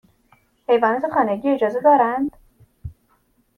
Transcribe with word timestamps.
حیوانات 0.69 1.05
خانگی 1.13 1.49
اجازه 1.49 1.81
دارند؟ 1.81 2.35